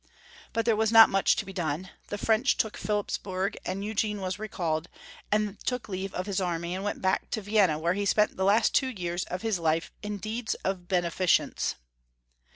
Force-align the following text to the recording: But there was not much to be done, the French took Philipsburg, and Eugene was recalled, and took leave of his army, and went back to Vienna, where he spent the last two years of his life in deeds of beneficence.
But 0.51 0.65
there 0.65 0.75
was 0.75 0.91
not 0.91 1.11
much 1.11 1.35
to 1.35 1.45
be 1.45 1.53
done, 1.53 1.91
the 2.07 2.17
French 2.17 2.57
took 2.57 2.75
Philipsburg, 2.75 3.55
and 3.63 3.85
Eugene 3.85 4.19
was 4.19 4.39
recalled, 4.39 4.89
and 5.31 5.59
took 5.63 5.87
leave 5.87 6.11
of 6.15 6.25
his 6.25 6.41
army, 6.41 6.73
and 6.73 6.83
went 6.83 7.03
back 7.03 7.29
to 7.29 7.41
Vienna, 7.43 7.77
where 7.77 7.93
he 7.93 8.07
spent 8.07 8.35
the 8.35 8.43
last 8.43 8.73
two 8.73 8.89
years 8.89 9.25
of 9.25 9.43
his 9.43 9.59
life 9.59 9.91
in 10.01 10.17
deeds 10.17 10.55
of 10.65 10.87
beneficence. 10.87 11.75